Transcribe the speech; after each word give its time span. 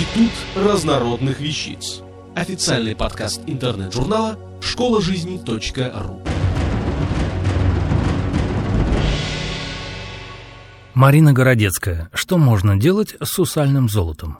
Институт 0.00 0.32
разнородных 0.56 1.40
вещиц. 1.40 2.00
Официальный 2.34 2.96
подкаст 2.96 3.42
интернет-журнала 3.46 4.38
школа 4.62 5.02
жизни 5.02 5.38
.ру. 5.46 6.22
Марина 10.94 11.34
Городецкая. 11.34 12.08
Что 12.14 12.38
можно 12.38 12.78
делать 12.78 13.14
с 13.20 13.28
сусальным 13.28 13.90
золотом? 13.90 14.38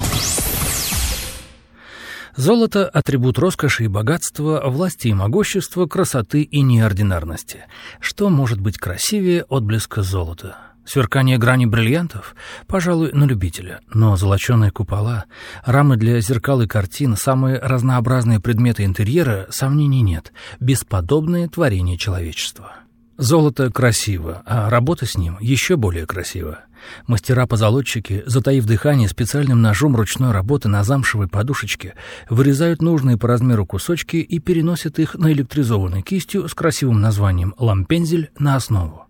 Золото– 2.37 2.89
атрибут 2.95 3.39
роскоши 3.39 3.85
и 3.85 3.89
богатства, 3.89 4.63
власти 4.65 5.09
и 5.09 5.13
могущества, 5.13 5.85
красоты 5.85 6.41
и 6.41 6.63
неординарности. 6.63 7.67
Что 8.01 8.31
может 8.31 8.63
быть 8.63 8.79
красивее 8.79 9.45
отблеска 9.45 10.01
золота? 10.01 10.70
Сверкание 10.85 11.39
грани 11.39 11.67
бриллиантов? 11.67 12.35
Пожалуй, 12.67 13.13
на 13.13 13.25
любителя. 13.25 13.81
Но 13.93 14.17
золоченые 14.17 14.71
купола, 14.71 15.27
рамы 15.65 15.97
для 15.97 16.21
зеркал 16.21 16.63
и 16.63 16.67
картин, 16.67 17.17
самые 17.17 17.59
разнообразные 17.59 18.41
предметы 18.41 18.85
интерьера, 18.85 19.47
сомнений 19.51 20.03
нет. 20.03 20.33
Бесподобные 20.59 21.49
творения 21.49 21.97
человечества. 21.97 22.73
Золото 23.21 23.71
красиво, 23.71 24.43
а 24.47 24.71
работа 24.71 25.05
с 25.05 25.19
ним 25.19 25.37
еще 25.41 25.77
более 25.77 26.07
красива. 26.07 26.61
Мастера-позолотчики, 27.07 28.23
затаив 28.25 28.65
дыхание 28.65 29.09
специальным 29.11 29.61
ножом 29.61 29.95
ручной 29.95 30.33
работы 30.33 30.69
на 30.71 30.83
замшевой 30.85 31.29
подушечке, 31.29 31.97
вырезают 32.31 32.81
нужные 32.81 33.19
по 33.19 33.29
размеру 33.29 33.67
кусочки 33.67 34.17
и 34.17 34.39
переносят 34.39 34.99
их 34.99 35.17
на 35.17 35.31
электризованной 35.33 36.01
кистью 36.01 36.49
с 36.49 36.55
красивым 36.55 37.03
названием 37.03 37.55
«лампензель» 37.59 38.31
на 38.39 38.57
основу 38.57 39.10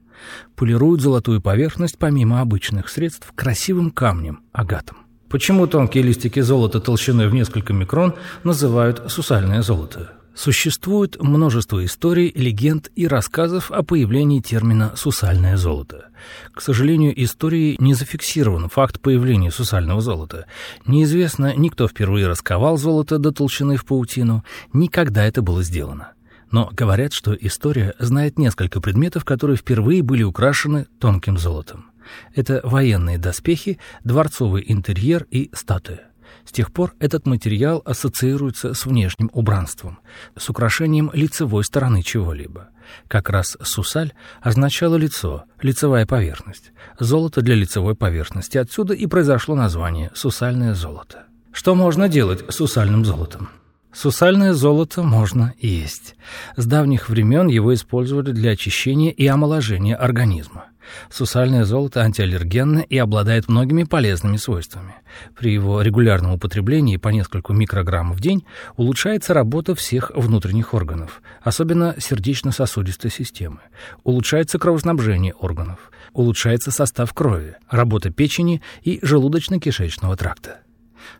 полируют 0.56 1.00
золотую 1.00 1.40
поверхность 1.40 1.98
помимо 1.98 2.40
обычных 2.40 2.88
средств 2.88 3.32
красивым 3.34 3.90
камнем, 3.90 4.40
агатом. 4.52 4.98
Почему 5.28 5.66
тонкие 5.66 6.02
листики 6.02 6.40
золота 6.40 6.80
толщиной 6.80 7.28
в 7.28 7.34
несколько 7.34 7.72
микрон 7.72 8.14
называют 8.42 9.10
сусальное 9.12 9.62
золото? 9.62 10.10
Существует 10.34 11.20
множество 11.20 11.84
историй, 11.84 12.32
легенд 12.34 12.90
и 12.96 13.06
рассказов 13.06 13.70
о 13.70 13.82
появлении 13.82 14.40
термина 14.40 14.92
«сусальное 14.96 15.56
золото». 15.56 16.06
К 16.54 16.60
сожалению, 16.60 17.12
истории 17.22 17.76
не 17.78 17.94
зафиксирован 17.94 18.68
факт 18.68 19.00
появления 19.00 19.50
сусального 19.50 20.00
золота. 20.00 20.46
Неизвестно, 20.86 21.54
никто 21.56 21.86
впервые 21.88 22.26
расковал 22.26 22.78
золото 22.78 23.18
до 23.18 23.32
толщины 23.32 23.76
в 23.76 23.84
паутину, 23.84 24.44
никогда 24.72 25.24
это 25.24 25.42
было 25.42 25.62
сделано. 25.62 26.12
Но 26.50 26.68
говорят, 26.72 27.12
что 27.12 27.34
история 27.34 27.94
знает 27.98 28.38
несколько 28.38 28.80
предметов, 28.80 29.24
которые 29.24 29.56
впервые 29.56 30.02
были 30.02 30.22
украшены 30.22 30.86
тонким 30.98 31.38
золотом. 31.38 31.86
Это 32.34 32.60
военные 32.64 33.18
доспехи, 33.18 33.78
дворцовый 34.02 34.64
интерьер 34.66 35.26
и 35.30 35.50
статуя. 35.52 36.10
С 36.44 36.52
тех 36.52 36.72
пор 36.72 36.94
этот 36.98 37.26
материал 37.26 37.82
ассоциируется 37.84 38.74
с 38.74 38.86
внешним 38.86 39.30
убранством, 39.32 39.98
с 40.36 40.48
украшением 40.48 41.10
лицевой 41.12 41.64
стороны 41.64 42.02
чего-либо. 42.02 42.70
Как 43.06 43.30
раз 43.30 43.56
сусаль 43.62 44.12
означало 44.40 44.96
лицо, 44.96 45.44
лицевая 45.60 46.06
поверхность. 46.06 46.72
Золото 46.98 47.42
для 47.42 47.54
лицевой 47.54 47.94
поверхности. 47.94 48.58
Отсюда 48.58 48.94
и 48.94 49.06
произошло 49.06 49.54
название 49.54 50.10
«сусальное 50.14 50.74
золото». 50.74 51.26
Что 51.52 51.74
можно 51.74 52.08
делать 52.08 52.44
с 52.48 52.56
сусальным 52.56 53.04
золотом? 53.04 53.50
Сусальное 53.92 54.52
золото 54.52 55.02
можно 55.02 55.52
есть. 55.58 56.14
С 56.56 56.64
давних 56.64 57.08
времен 57.08 57.48
его 57.48 57.74
использовали 57.74 58.30
для 58.30 58.52
очищения 58.52 59.10
и 59.10 59.26
омоложения 59.26 59.96
организма. 59.96 60.66
Сусальное 61.10 61.64
золото 61.64 62.00
антиаллергенно 62.02 62.80
и 62.80 62.96
обладает 62.98 63.48
многими 63.48 63.84
полезными 63.84 64.36
свойствами. 64.36 64.94
При 65.36 65.52
его 65.52 65.82
регулярном 65.82 66.32
употреблении 66.32 66.96
по 66.96 67.08
нескольку 67.08 67.52
микрограмм 67.52 68.12
в 68.12 68.20
день 68.20 68.44
улучшается 68.76 69.34
работа 69.34 69.74
всех 69.74 70.10
внутренних 70.14 70.72
органов, 70.72 71.22
особенно 71.42 71.94
сердечно-сосудистой 71.98 73.10
системы. 73.10 73.60
Улучшается 74.04 74.58
кровоснабжение 74.58 75.34
органов, 75.34 75.90
улучшается 76.12 76.70
состав 76.70 77.12
крови, 77.12 77.56
работа 77.68 78.10
печени 78.10 78.62
и 78.82 78.98
желудочно-кишечного 79.00 80.16
тракта. 80.16 80.60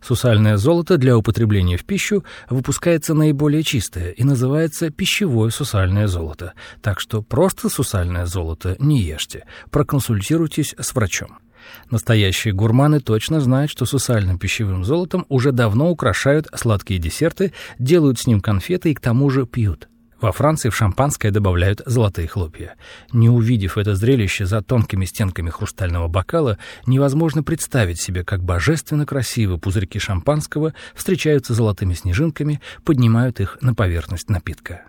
Сусальное 0.01 0.57
золото 0.57 0.97
для 0.97 1.17
употребления 1.17 1.77
в 1.77 1.85
пищу 1.85 2.25
выпускается 2.49 3.15
наиболее 3.15 3.63
чистое 3.63 4.11
и 4.11 4.25
называется 4.25 4.91
пищевое 4.91 5.51
сусальное 5.51 6.07
золото. 6.07 6.55
Так 6.81 7.01
что 7.01 7.23
просто 7.23 7.69
сусальное 7.69 8.27
золото 8.27 8.77
не 8.79 9.01
ешьте. 9.03 9.45
Проконсультируйтесь 9.71 10.75
с 10.79 10.95
врачом. 10.95 11.39
Настоящие 11.91 12.55
гурманы 12.55 13.01
точно 13.01 13.41
знают, 13.41 13.71
что 13.71 13.85
сусальным 13.85 14.39
пищевым 14.39 14.85
золотом 14.85 15.27
уже 15.29 15.53
давно 15.53 15.91
украшают 15.91 16.49
сладкие 16.55 16.99
десерты, 16.99 17.53
делают 17.79 18.19
с 18.19 18.27
ним 18.27 18.41
конфеты 18.41 18.91
и 18.91 18.95
к 18.95 19.01
тому 19.01 19.29
же 19.29 19.47
пьют. 19.47 19.90
Во 20.21 20.33
Франции 20.33 20.69
в 20.69 20.77
шампанское 20.77 21.31
добавляют 21.31 21.81
золотые 21.87 22.29
хлопья. 22.29 22.75
Не 23.13 23.31
увидев 23.31 23.79
это 23.79 23.95
зрелище 23.95 24.45
за 24.45 24.61
тонкими 24.61 25.07
стенками 25.07 25.49
хрустального 25.49 26.09
бокала, 26.09 26.59
невозможно 26.87 27.43
представить 27.43 28.01
себе, 28.01 28.23
как 28.23 28.45
божественно 28.45 29.07
красиво 29.07 29.57
пузырьки 29.57 29.99
шампанского 29.99 30.75
встречаются 30.95 31.55
золотыми 31.55 31.95
снежинками, 31.95 32.61
поднимают 32.85 33.41
их 33.41 33.57
на 33.63 33.75
поверхность 33.75 34.29
напитка. 34.29 34.83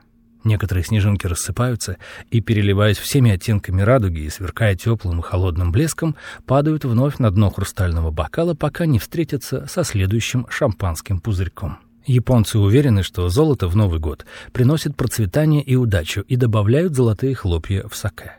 Некоторые 0.44 0.84
снежинки 0.84 1.28
рассыпаются 1.28 1.98
и, 2.30 2.42
переливаясь 2.42 2.98
всеми 2.98 3.31
оттенками 3.31 3.81
радуги 3.84 4.22
и 4.22 4.30
сверкая 4.30 4.75
теплым 4.75 5.19
и 5.19 5.24
холодным 5.24 5.72
блеском, 5.72 6.16
падают 6.46 6.84
вновь 6.84 7.19
на 7.19 7.31
дно 7.31 7.52
хрустального 7.52 8.12
бокала, 8.12 8.53
пока 8.53 8.86
не 8.86 9.00
встретятся 9.00 9.68
со 9.68 9.84
следующим 9.84 10.48
шампанским 10.50 11.19
пузырьком. 11.19 11.78
Японцы 12.06 12.57
уверены, 12.57 13.03
что 13.03 13.29
золото 13.29 13.67
в 13.67 13.75
Новый 13.75 14.00
год 14.00 14.25
приносит 14.51 14.95
процветание 14.95 15.62
и 15.62 15.75
удачу 15.75 16.22
и 16.22 16.35
добавляют 16.35 16.95
золотые 16.95 17.35
хлопья 17.35 17.88
в 17.88 17.95
саке. 17.95 18.38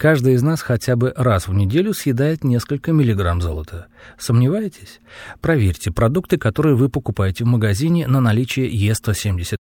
Каждый 0.00 0.32
из 0.32 0.42
нас 0.42 0.62
хотя 0.62 0.96
бы 0.96 1.12
раз 1.14 1.46
в 1.46 1.52
неделю 1.52 1.92
съедает 1.92 2.42
несколько 2.42 2.90
миллиграмм 2.90 3.42
золота. 3.42 3.88
Сомневаетесь? 4.18 4.98
Проверьте 5.42 5.90
продукты, 5.90 6.38
которые 6.38 6.74
вы 6.74 6.88
покупаете 6.88 7.44
в 7.44 7.48
магазине 7.48 8.06
на 8.06 8.22
наличие 8.22 8.70
Е175. 8.70 9.58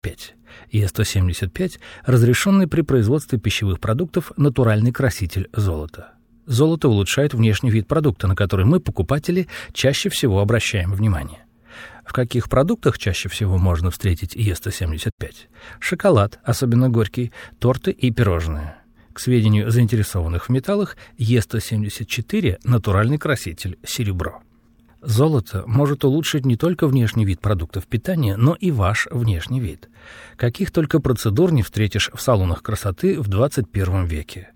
Е175– 0.74 1.80
разрешенный 2.06 2.68
при 2.68 2.82
производстве 2.82 3.40
пищевых 3.40 3.80
продуктов 3.80 4.34
натуральный 4.36 4.92
краситель 4.92 5.48
золота. 5.54 6.16
Золото 6.46 6.90
улучшает 6.90 7.34
внешний 7.34 7.72
вид 7.72 7.88
продукта, 7.88 8.28
на 8.28 8.36
который 8.36 8.66
мы, 8.66 8.82
покупатели, 8.82 9.48
чаще 9.72 10.10
всего 10.10 10.42
обращаем 10.42 10.92
внимание. 10.92 11.45
В 12.06 12.14
каких 12.14 12.50
продуктах 12.50 12.98
чаще 12.98 13.30
всего 13.30 13.58
можно 13.58 13.90
встретить 13.92 14.36
Е175? 14.36 15.34
Шоколад, 15.80 16.40
особенно 16.44 16.90
горький, 16.90 17.32
торты 17.60 17.92
и 17.92 18.12
пирожные. 18.12 18.76
К 19.12 19.20
сведению 19.20 19.72
заинтересованных 19.72 20.48
в 20.48 20.50
металлах, 20.50 20.98
Е174– 21.18 22.60
натуральный 22.64 23.18
краситель, 23.18 23.80
серебро. 23.84 24.42
Золото 25.02 25.64
может 25.68 26.04
улучшить 26.04 26.46
не 26.46 26.58
только 26.58 26.88
внешний 26.88 27.26
вид 27.26 27.40
продуктов 27.40 27.86
питания, 27.86 28.38
но 28.38 28.56
и 28.56 28.72
ваш 28.72 29.08
внешний 29.12 29.60
вид. 29.60 29.90
Каких 30.36 30.72
только 30.72 31.00
процедур 31.00 31.52
не 31.52 31.64
встретишь 31.64 32.10
в 32.14 32.22
салонах 32.22 32.64
красоты 32.64 33.20
в 33.20 33.28
21 33.28 34.06
веке. 34.06 34.50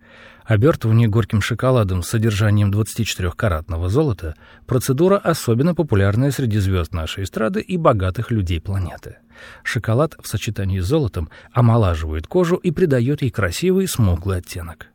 Обертывание 0.46 1.08
горьким 1.08 1.42
шоколадом 1.42 2.02
с 2.02 2.10
содержанием 2.10 2.72
24-каратного 2.72 3.90
золота– 3.90 4.36
процедура 4.66 5.18
особенно 5.18 5.76
популярная 5.76 6.32
среди 6.32 6.58
звезд 6.58 6.94
нашей 6.94 7.24
эстрады 7.24 7.62
и 7.62 7.78
богатых 7.78 8.32
людей 8.32 8.60
планеты. 8.60 9.18
Шоколад 9.64 10.16
в 10.22 10.28
сочетании 10.28 10.80
с 10.80 10.86
золотом 10.86 11.30
омолаживает 11.52 12.28
кожу 12.28 12.56
и 12.56 12.72
придает 12.72 13.22
ей 13.22 13.30
красивый 13.30 13.88
смуглый 13.88 14.40
оттенок. 14.40 14.88